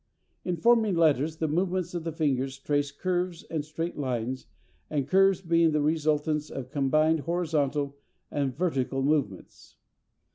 [0.43, 4.47] In forming letters, the movements of the fingers trace curves and straight lines,
[4.89, 7.95] the curves being the resultants of combined horizontal
[8.31, 9.75] and vertical movements.